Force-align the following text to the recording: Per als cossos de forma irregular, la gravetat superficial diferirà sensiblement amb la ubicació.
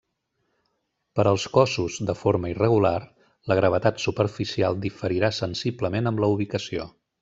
Per 1.19 1.25
als 1.31 1.45
cossos 1.57 1.99
de 2.11 2.15
forma 2.23 2.51
irregular, 2.55 2.95
la 3.53 3.61
gravetat 3.63 4.03
superficial 4.09 4.83
diferirà 4.89 5.35
sensiblement 5.45 6.15
amb 6.15 6.27
la 6.27 6.37
ubicació. 6.39 6.95